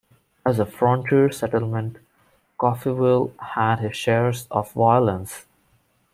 [0.43, 1.99] As a frontier settlement,
[2.59, 5.45] Coffeyville had its share of violence.